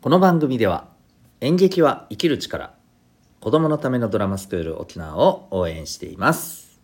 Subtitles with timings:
[0.00, 0.86] この番組では
[1.40, 2.72] 演劇は生きる力
[3.40, 6.78] 子供のためのドラマスクール沖縄を応援しています。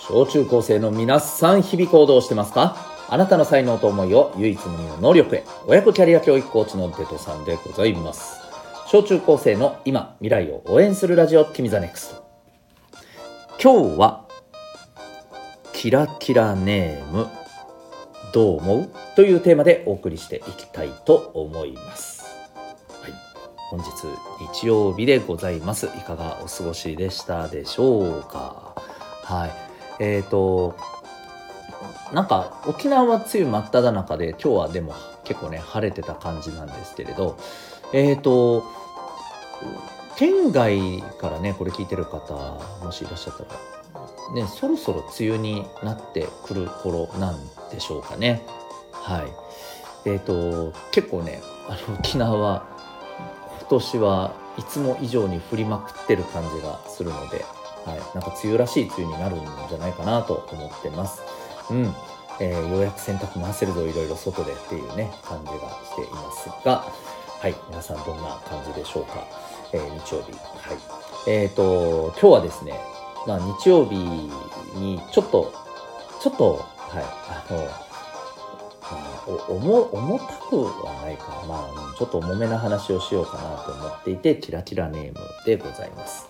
[0.00, 2.91] 小中高生の皆さん日々行動してますか？
[3.12, 5.44] あなたの才能と思いを唯一無二の能力へ。
[5.66, 8.40] 親子キャリア教育コーチのデトさんでございます。
[8.86, 12.24] 小中高生の今未来を応援するラジオ君 The Next。
[13.62, 14.26] 今日は
[15.74, 17.26] キラキラネーム
[18.32, 18.90] どう思う？
[19.14, 22.24] というテーマでお送りしていきたいと思います。
[23.02, 23.12] はい。
[23.68, 23.90] 本日
[24.62, 25.84] 日曜日でございます。
[25.84, 28.74] いかがお過ごしでしたでしょうか？
[29.22, 29.50] はい。
[30.00, 30.78] えーと
[32.12, 34.94] なんか沖縄は梅雨真っ只中で今日はでも
[35.24, 37.38] 結構ね晴れてた感じなんですけれど
[37.92, 38.64] えっ、ー、と
[40.16, 42.34] 県外からねこれ聞いてる方
[42.84, 43.50] もしいらっしゃったら
[44.34, 48.42] ねそろそろ梅雨になってくる頃なんでしょうかね。
[48.92, 49.32] はい。
[50.04, 52.66] えっ、ー、と結構ねあの沖縄は
[53.60, 57.44] 今年はいつも以上に降りまくってる感じがするので、
[57.86, 61.22] はい、なんか梅雨らしい梅雨になるんじゃないかなと思ってます。
[61.70, 61.94] うん、
[62.40, 66.84] えー、ようやく洗濯回せるぞいろいろ外でっていうね感じがしていますが。
[67.42, 69.26] はい皆さんどんな感じでしょうか、
[69.72, 70.30] えー、日曜日。
[70.30, 70.78] はい。
[71.26, 72.80] えーと今日はですね、
[73.26, 73.96] まあ、日曜日
[74.76, 75.52] にちょっと
[76.20, 77.68] ちょっとはいあの、
[79.48, 86.28] お重重たくはないかまあちょっと重めな話をしようかなと思っていてキラキラネームでございます。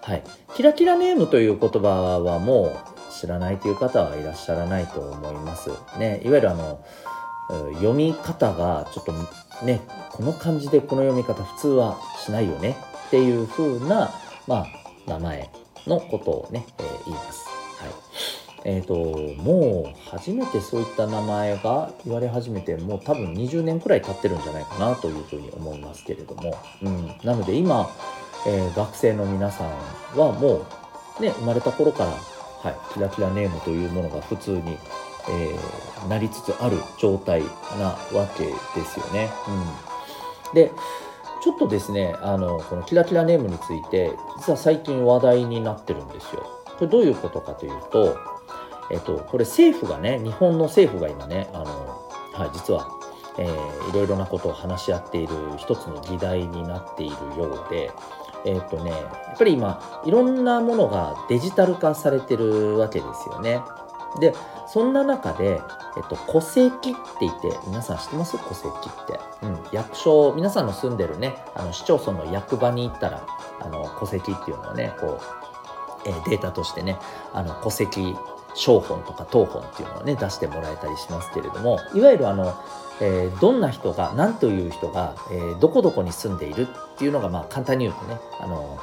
[0.00, 0.22] はい。
[0.54, 5.70] キラキラネームという言葉はもう知らないという方はいらっしゃらないと思います。
[5.98, 6.80] ね、いわゆるあの
[7.74, 9.12] 読み方がちょっと
[9.64, 12.76] ねこの漢字でこの読み方普通はしないよね
[13.06, 14.10] っていう風な
[14.46, 14.66] まあ
[15.06, 15.50] 名前
[15.86, 17.46] のことをね、えー、言います。
[17.80, 17.90] はい
[18.64, 18.94] えーと、
[19.42, 27.88] もう初めてそういった名前が言われ始めてもう多分20年くらい経ってるんじゃないかなというふうに思いますけれども、うん、なので今、
[28.46, 30.66] えー、学生の皆さんはも
[31.18, 32.12] うね生まれた頃から
[32.62, 34.78] はい、キラキラネームというものが普通に、
[35.30, 37.42] えー、なりつつある状態
[37.78, 38.46] なわけ
[38.78, 39.30] ですよね。
[40.48, 40.72] うん、で
[41.42, 46.42] ちょっとですねあのこのキラキラネームについて実は最近話題になってるんですよ。
[46.78, 48.16] これどういうことかというと、
[48.90, 51.64] えっと、これ政府がね日本の政府が今ねあの、
[52.32, 52.88] はい、実は、
[53.38, 57.90] えー、いろいろなことを話し合っている一つの議題になっているようで
[58.44, 58.96] えっ、ー、とね、や
[59.34, 63.60] っぱり今、いろんなものがデジタル化されてるわけですよね。
[64.20, 64.34] で、
[64.66, 65.60] そんな中で、
[65.96, 68.38] えっと、戸籍って言って、皆さん知ってます？
[68.38, 69.20] 戸籍って。
[69.42, 73.26] うん、役所、皆さんの住んでるね、あの市町村の役場に行ったら、
[73.60, 75.20] あの、戸籍っていうのをね、こ
[76.04, 76.98] う、え、データとしてね、
[77.32, 78.16] あの、戸籍
[78.58, 82.54] 商本とか当本っていうのをね、出してもらえたりしますけれども、いわゆるあの、
[83.00, 88.78] えー、どんな人が何という人が、えー、どこどこに住んでいるっていうのが、まあ、簡単に言うとねあの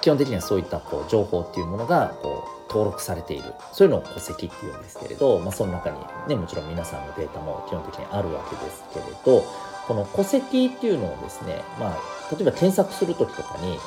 [0.00, 5.98] 基本的にはそういったこう情報っていうものがこう登録されているそういうのを戸籍っていうんですけれど、まあ、その中に、
[6.28, 9.44] ね、もちろん皆さんのデータも基本的にあるわけですけれど
[9.86, 13.78] この戸籍っていうのをですね、まあ、例えば検索する時とかに、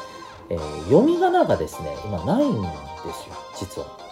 [0.50, 2.68] えー、読み仮名がですね今ないんで
[3.14, 4.09] すよ実は。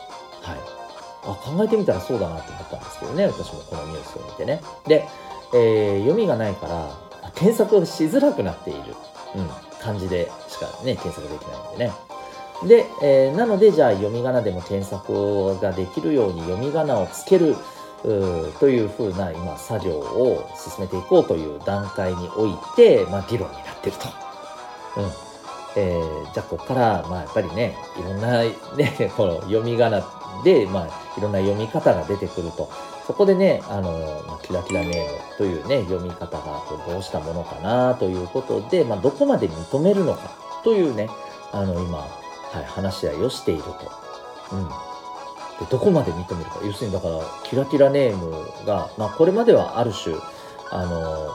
[1.27, 4.61] あ考えてみたらそうだなと思ったんですけどね私もこのニュースを見てね。
[4.87, 5.07] で、
[5.53, 8.95] えー、読みがないから検索しづらくなっている、
[9.35, 9.47] うん、
[9.81, 11.91] 漢字でしかね検索できないんでね。
[12.65, 17.55] で、えー、なのでじゃあ読み仮名でも検索ができるように読み仮名をつける
[18.59, 24.07] というふうな今作業を進めていこうという段階において、まあ、議論になってると。
[25.01, 25.27] うん。
[25.79, 28.51] えー、じゃあここから、まあ、やっぱりねいろんな、ね、
[29.15, 30.01] この読み仮名
[30.43, 30.87] で、まあ、
[31.17, 32.69] いろんな読み方が出てくると。
[33.05, 40.29] そこでねあのキラキラネームというね読み方がどうしたものかなということで、まあ、どこまで認めるのか
[40.61, 41.09] というね
[41.53, 42.07] あの今、は
[42.61, 43.71] い、話し合いをしていると。
[44.51, 44.67] うん。
[44.67, 46.59] でどこまで認めるか。
[46.65, 48.31] 要するにだからキラキラネーム
[48.65, 50.15] が、まあ、これまではある種
[50.69, 51.31] あの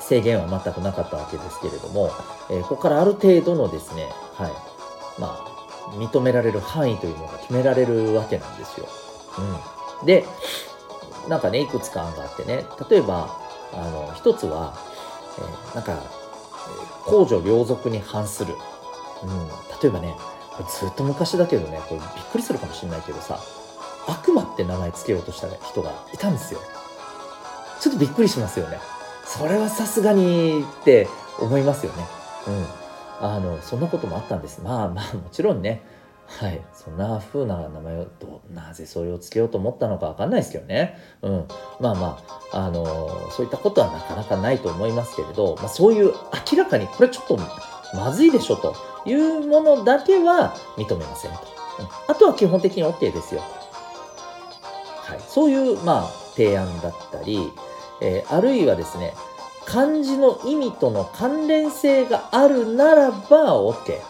[0.00, 2.10] 制限は全くなかったわけですけれども、
[2.48, 4.52] えー、ここからある程度のですね、はい
[5.20, 5.49] まあ、
[5.92, 8.88] 認められる範囲というのが決められるわけなんですよ。
[10.00, 10.24] うん、で
[11.28, 12.64] なんかねいくつか案があってね。
[12.88, 13.36] 例えば
[13.72, 14.74] あの一つは、
[15.38, 16.02] えー、なんか
[17.04, 18.54] 公序良俗に反する、
[19.22, 19.48] うん、
[19.82, 20.16] 例えばね
[20.50, 23.40] これずっと昔だけどねこれびっくりするかもしれないけどさ
[24.06, 26.60] 悪魔って名前つけようとした人がいたんですよ。
[27.80, 28.78] ちょっとびっくりしますよね。
[29.24, 32.06] それはさすがにって思いますよね。
[32.48, 32.79] うん。
[33.20, 34.60] あのそんなこともあったんです。
[34.62, 35.82] まあまあもちろんね。
[36.26, 36.60] はい。
[36.72, 40.96] そんな風な名前をどなぜそれをつけようと思ったのか分かんないですけどね。
[41.22, 41.48] うん。
[41.80, 42.22] まあま
[42.52, 46.12] ああのそういったことはなかなかないと思いますけれど、まあ、そういう
[46.52, 47.38] 明らかにこれちょっと
[47.94, 48.74] まずいでしょと
[49.04, 51.38] いうものだけは認めませんと、
[51.80, 53.42] うん、あとは基本的に OK ですよ。
[55.02, 57.52] はい、そういう、まあ、提案だったり、
[58.00, 59.14] えー、あるいはですね
[59.70, 64.00] 漢字の意味との関連性があるならば OK、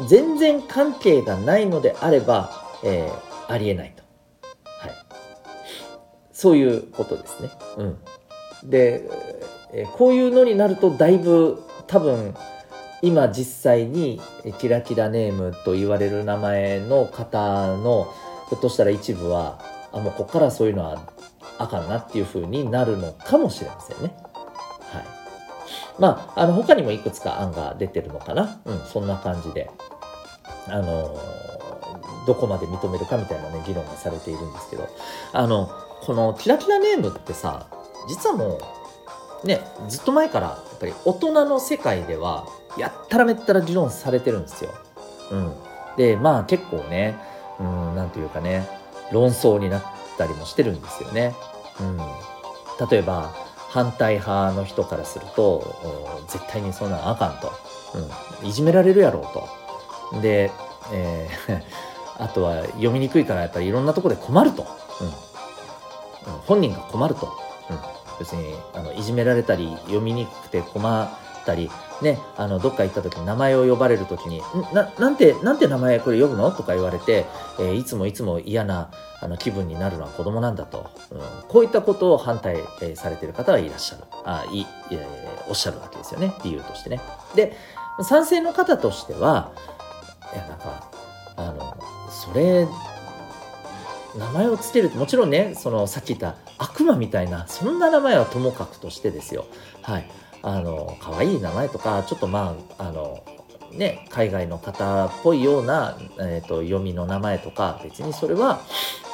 [0.00, 2.50] うん、全然関係がないのであれば、
[2.82, 4.02] えー、ありえないと、
[4.80, 4.90] はい、
[6.32, 9.08] そういうことですね、うん、で、
[9.72, 12.34] えー、こういうのになるとだいぶ多分
[13.02, 14.20] 今実際に
[14.58, 18.12] キラキラネームと言われる名前の方の
[18.48, 19.60] ひょっとしたら一部は
[19.92, 21.02] あもうここからそういうのは
[21.64, 24.14] あかんなっていう風になるのかもしれませんね。
[24.92, 25.04] はい。
[25.98, 28.60] まあ、あの他にもいくつか案が出てるのかな。
[28.64, 29.70] うん、そんな感じで。
[30.66, 31.14] あの
[32.26, 34.88] どこまで認めるかみたいなね、議論がされているんですけど、
[35.32, 35.70] あの、
[36.02, 37.66] このキラキラネームってさ、
[38.08, 38.58] 実はも
[39.42, 42.46] う、ね、ずっと前からやっぱり大人の世界では、
[42.78, 44.70] やったらめったら議論されてるんですよ。
[45.30, 45.54] うん。
[45.96, 47.18] で、まあ結構ね、
[47.60, 48.66] うん、なんというかね、
[49.12, 49.82] 論争になっ
[50.16, 51.34] たりもしてるんですよね。
[51.80, 51.98] うん、
[52.90, 53.34] 例えば
[53.68, 57.52] 反対派の人からすると絶対にそんなんあかんと、
[58.42, 60.20] うん、いじめられるやろうと。
[60.20, 60.52] で、
[60.92, 61.62] えー、
[62.22, 64.66] あとは読みにくいからやっぱりいろんなとこで困ると、
[66.26, 67.32] うん、本人が困ると、
[67.70, 67.78] うん、
[68.18, 71.70] 別にあのいじめられたり読みにくくて困ったり
[72.02, 74.42] ね、あのどっか行った時に名前を呼ばれる時に
[74.74, 77.24] 「ななんてなんて名前これ呼ぶの?」とか言われて、
[77.58, 84.02] えー、いつもいつも嫌なあの気分になるのは子供なんだと、うん、こういったことを反対、えー、されてる方はいらっしゃる。
[84.24, 86.34] あい、えー、おっしゃるわけですよね。
[86.42, 87.00] 理由としてね。
[87.34, 87.56] で
[88.02, 89.52] 賛成の方としては
[90.34, 90.90] いやなんか
[91.36, 91.76] あの
[92.10, 92.66] それ
[94.16, 99.46] 名前をつけるもちろんねそのさっき言った悪魔みたいなそんな名前はともかくとしてですよ。
[99.82, 100.10] はい。
[100.44, 103.24] あの可愛い名前とかちょっとまああの
[103.72, 108.60] ね海外の方っぽいような、えーと、読みの名前とか別にそれは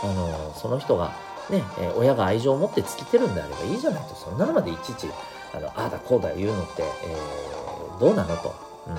[0.03, 1.13] あのその人が
[1.49, 4.15] ね、えー、親が愛情を持ってつけてるんであればいいじゃないと。
[4.15, 5.07] そんなのまでいちいち
[5.55, 8.55] あのああだこうだ言うのって、えー、どうなのと、
[8.89, 8.97] うん、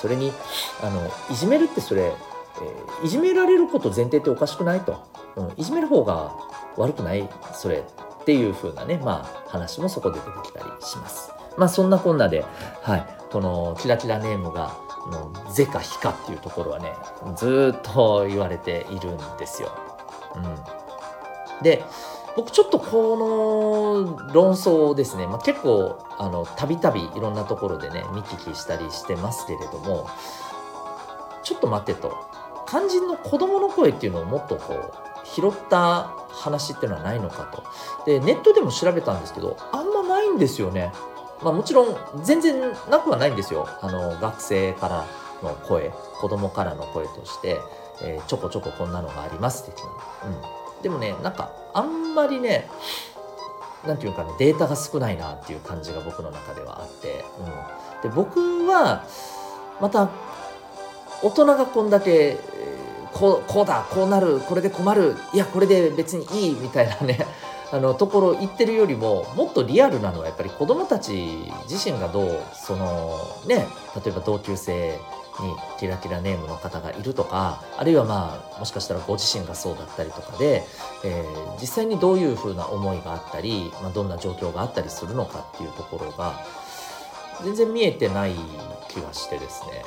[0.00, 0.32] それに
[0.82, 6.34] あのいじめるってそれ、えー、いじめられること前提っておかしくないと、うん、いじめる方が
[6.76, 7.84] 悪くないそれ
[8.22, 11.43] っていう風なねまあ話もそこで出てきたりします。
[11.56, 12.44] まあそんなこんなで、
[12.82, 14.76] はい、このキラキラネームが
[15.10, 16.92] の是か非かっていうところはね
[17.36, 19.70] ずっと言われているんですよ。
[20.36, 21.84] うん、で
[22.36, 30.08] 僕ちょっとこの論争をですね、まあ、結構あのたびたびいろんなところでね見聞きしたりしてますけれども
[31.42, 32.34] ちょっと待ってと。
[32.66, 37.62] 肝心の子供の声っていうのをもっとこう拾った話っていうのはないのかと。
[38.04, 40.92] でネットでも調べたんですけどあんまないんですよね。
[41.42, 42.60] まあ、もちろん全然
[42.90, 43.68] なくはないんですよ。
[43.82, 45.06] あの学生から
[45.42, 47.60] の声子供からの声として、
[48.02, 49.86] えー、ちょこちょここんなのがあります的な、
[50.76, 52.68] うん、でもねなんかあんまりね
[53.86, 57.24] なんていうかねデータが少ないなっていう感じが僕の中ではあって、
[58.02, 59.04] うん、で僕は
[59.80, 60.08] また
[61.22, 62.38] 大人がこんだけ
[63.12, 67.26] こうこうだこうなるこれで困るいやこれで別にいいみたいなね。
[67.74, 73.66] あのところ行ってるよりももっとリアルなのはやっぱり子どもたち自身がどうそのね
[73.96, 74.98] 例えば同級生に
[75.80, 80.62] キラキラネームの方がいるとかあるいはまあもしかしたらご自身がそうだったりとかで、
[81.04, 86.44] えー、実際にどういうふうな思いがあったり、まあ、どんな状況があったりするのかっていうところが
[87.42, 88.36] 全然見えてない
[88.88, 89.82] 気がしてですね、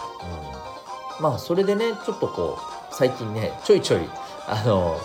[1.20, 2.60] うん、まあそれでねちょっとこ
[2.92, 4.02] う最近ねちょいちょい
[4.46, 5.00] あの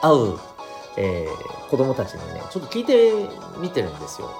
[0.00, 0.51] 会う
[0.96, 3.12] えー、子供たちにねちょっと聞いて
[3.58, 4.30] みてるんですよ。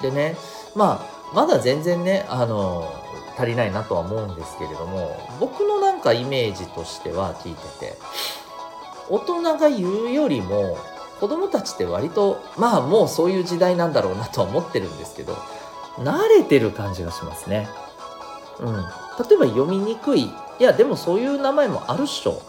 [0.00, 0.36] ん、でね
[0.74, 2.92] まあまだ全然ねあの
[3.36, 7.98] 足りないなとは思うんですけれども僕のなんかイメージとしては聞いてて
[9.08, 10.76] 大人が言うよりも
[11.20, 15.34] 子供たちって割とまあもうそういう時代なんだろうなとは思ってるんですけど
[15.98, 17.68] 慣れてる感じがしますね。
[18.60, 20.22] うん、例えば読みにくい。
[20.24, 22.42] いやでもそういう名前もあるっしょ、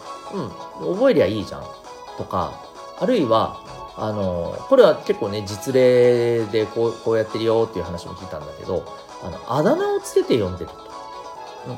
[0.80, 1.64] うん、覚えりゃいいじゃん。
[2.18, 2.52] とか
[2.98, 3.60] あるいは
[3.96, 8.84] あのこれは結構ね実例でこうこうやってるよっていう話も聞いたんだけど
[9.22, 10.70] あのあだ名をつけて呼んでる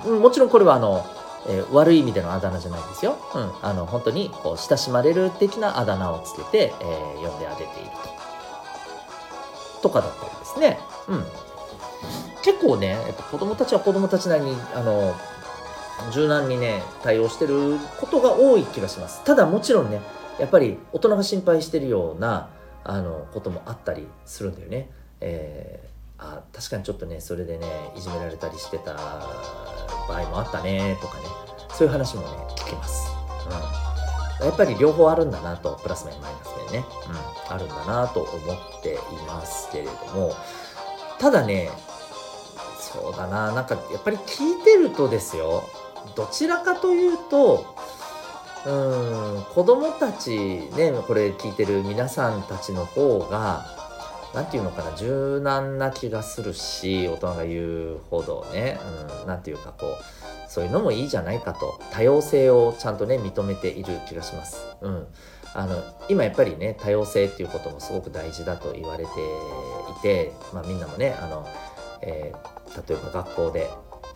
[0.03, 1.05] と、うん、もちろんこれはあの
[1.47, 3.19] えー、悪い意味でのあだ名じゃないですよ。
[3.35, 7.91] うん、あの本当にこう親しまれる的なあだ名をつけて、えー、呼んであげている
[9.81, 9.89] と。
[9.89, 10.79] とかだったりですね。
[11.09, 11.25] うん。
[12.43, 15.15] 結構ね、やっぱ子供たちは子供たちなりに、あの、
[16.13, 19.23] 柔軟にね、対応してることが多い気がします。
[19.25, 20.01] ただもちろんね、
[20.39, 22.51] やっぱり大人が心配してるような、
[22.85, 24.91] あの、こともあったりするんだよね。
[25.21, 28.95] えーあ確かにちょっとねそれでねいじめられたりしてた
[30.09, 31.25] 場合もあったねとかね。
[31.71, 33.11] そういう話もね聞きます、
[34.41, 36.87] うん、やっぱり両方あるんだなとプラス面マイナス面ね、
[37.49, 40.33] うん、あるんだなと思っていますけれども。
[41.19, 41.71] ただね
[42.79, 43.53] そうだな。
[43.53, 45.65] なんかやっぱり聞いてるとですよ。
[46.15, 47.75] どちらかというと
[48.67, 49.45] うん。
[49.55, 50.31] 子供たち
[50.77, 53.67] ねこれ聞いてる皆さんたちの方が
[54.35, 58.79] 何て言うのかな柔軟な気がするし大人が言うほどね
[59.27, 61.81] 何、うん、て言うかこうそういうのもいいじゃないかと。
[61.91, 64.65] 多様性をちゃんとね認めている気がします。
[64.83, 65.07] うん、
[65.53, 71.45] あの今やっぱりね多様性っていうこともすごく大事だと言われていて、まあ、みんなもねあの、
[72.03, 73.69] えー、例えば学校で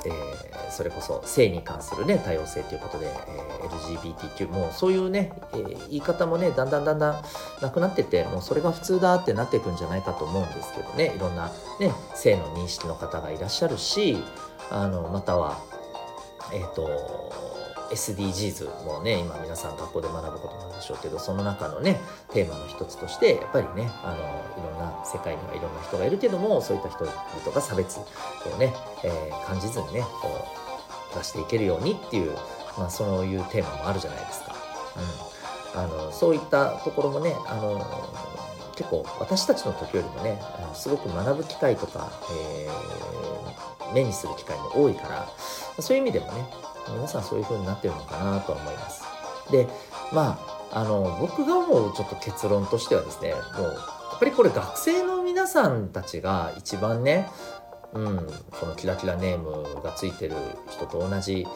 [0.04, 7.22] えー、それこそ性に関するね多様性ということで、えー、LGBTQ もうそういうね、えー、言い方もねだんだんだんだん
[7.60, 11.14] なくなっててもうそれが普通だってなっていくんじゃないかと思うんですけどね。
[11.16, 11.50] いろんな
[11.80, 14.18] ね性の認識の方がいらっしゃるし
[14.70, 15.58] あのまたは
[16.52, 17.47] えっ、ー、と
[17.90, 22.00] SDGs もね今皆さん学校で学ぶことなんでしょうけどその中のね
[22.32, 27.14] テーマの一つとしてやっぱりねあのいろんな世界にはいろんな人がいるけどもそういった人々
[27.54, 28.02] が差別を
[28.58, 30.28] ね、えー、感じずにねこ
[31.12, 32.32] う出していけるようにっていう、
[32.78, 34.54] まあ、そういうテーマもあるじゃないですか。
[35.74, 37.80] うん、あのそういったところもねあの
[38.76, 40.40] 結構私たちの時よりもね
[40.74, 45.28] すごく学ぶ機会とか、えー、目にする機会も多いから
[45.80, 46.44] そういう意味でもね
[46.94, 49.02] 皆さんそういう風になってるのかなとは思います。
[49.50, 49.66] で
[50.12, 50.38] ま
[50.70, 53.70] ああの僕が思うちょっと結論としてはですねもうや
[54.16, 57.28] っぱりこれ学生の皆さんたちが一番ね
[57.94, 58.16] うん、
[58.50, 60.34] このキラキラネームがついてる
[60.68, 61.46] 人と同じ、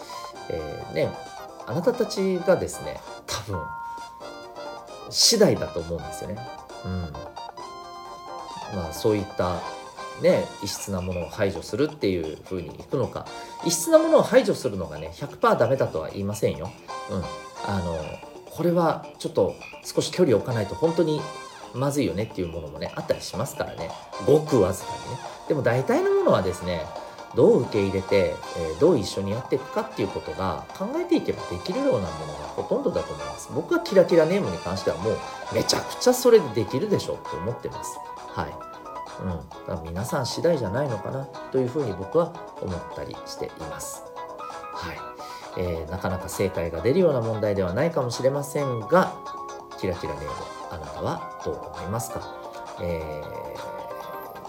[0.49, 1.11] えー、ね
[1.67, 3.61] あなたたちがですね多分
[5.11, 6.39] 次第だと思うんですよね。
[6.85, 7.01] うん、
[8.77, 9.61] まあそういった
[10.23, 13.27] ね、異質なものを排除するっていう風にいくのか。
[13.65, 16.71] 異質なものを排除するのがね100%ダメだとは言いませんよ。
[17.11, 17.23] うん、
[17.67, 17.97] あの
[18.51, 21.21] これはちょっと少し距離を置かないと本当に
[21.75, 23.91] まずいよねっていうものもねあったりしますからね。
[24.27, 25.21] ごくわずかにね。
[25.49, 26.85] でも大体のものはですね
[27.35, 33.51] どう受け入れて、え、どう一緒にやっていくかっていうことが考えていけばできるようなものがほとんどだと思います。
[33.55, 35.19] 僕はキラキラネームに関してはもう
[35.55, 37.99] めちゃくちゃそれでできるでしょって思ってます。
[38.29, 38.72] はい。
[39.23, 44.03] うん、だから皆さん次第じゃないのかなというふうに僕は思ったりしています。
[44.75, 44.97] はい
[45.57, 49.15] えー、なかなか正解が出るような問題ではないかもしれませんが
[49.79, 50.31] キラキラネーム
[50.71, 52.23] あなたはどう思いますか、
[52.81, 53.23] え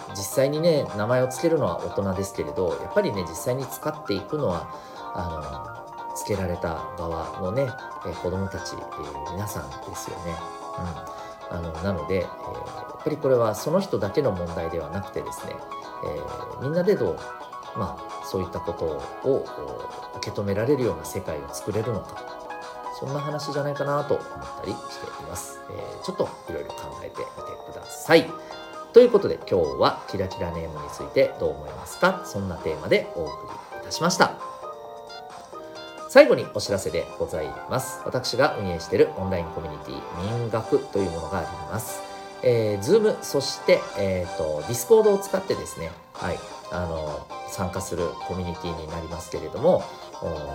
[0.08, 4.70] ー、実際にね名前を付けるのは大人ですけれどやっぱりね実際に使っていくのは
[5.14, 7.68] あの付けられた側のね、
[8.06, 10.36] えー、子供たち、えー、皆さんですよね。
[10.80, 10.82] う
[11.20, 15.52] ん、あのなので、えーぱりこれはその人だけの問題ではなくてですね、
[16.62, 17.18] え、みんなでどう、
[17.78, 18.86] まあ、そういったこと
[19.28, 19.46] を
[20.20, 22.24] 受け止められるような世界を作れるのか
[22.98, 24.28] そんな話じゃないかなと思っ
[24.62, 28.26] たりしています、えー、ちょっといろいろ考えてみてください。
[28.94, 32.22] ということで今日はキラキラネームについてどう思いますか？
[32.24, 34.53] そんなテーマでお送りいたしました。
[36.14, 38.00] 最後にお知らせでございます。
[38.06, 42.04] 私が運営しているオンラインコミュニティ民学というものがあります。
[42.44, 46.38] えー、Zoom、そして、えーと、Discord を使ってですね、はい、
[46.72, 49.82] あの参加するコミュニティになりますけれども、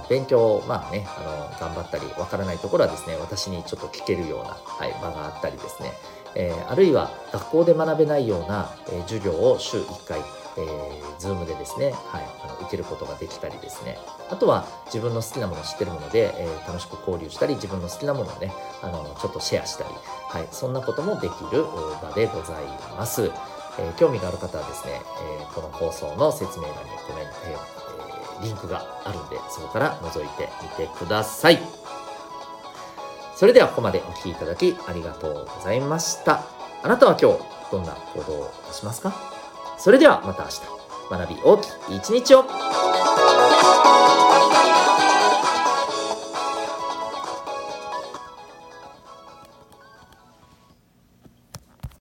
[0.08, 5.92] 勉強、まあね、あの頑張ったり、わからないところはですね、私にちょっと聞けるような、はい、場があったりですね、
[6.36, 10.20] えー、あるいは学校で学べないような、えー、授業を週1回、
[10.58, 13.96] えー、Zoom でですね、はい、あの受けることができたりですね、
[14.28, 19.90] あとは自分の好きなもの知ってるもので、えー、楽しく交流したり、自分の好きなものをね、あのちょっとシェアしたり、
[20.28, 21.64] はい、そんなこともできる
[22.02, 22.64] 場でござい
[22.96, 23.30] ます。
[23.78, 25.00] えー、興味がある方はですね、
[25.40, 31.60] え、この放送の説明欄にコメント、えー、リンクがあるんで、そこから覗いてみてください。
[33.36, 36.42] それではここまでお聴きいただきありがとうございました。
[36.82, 37.38] あなたは今日
[37.70, 39.27] どんな行動をしますか？
[39.78, 40.78] それではまた明日。
[41.10, 42.44] 学び大きい一日を